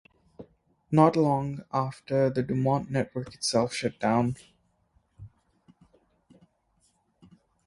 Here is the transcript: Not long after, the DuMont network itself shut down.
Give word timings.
Not 0.89 1.15
long 1.15 1.63
after, 1.71 2.31
the 2.31 2.41
DuMont 2.43 2.89
network 2.89 3.35
itself 3.35 3.71
shut 3.71 3.99
down. 3.99 4.35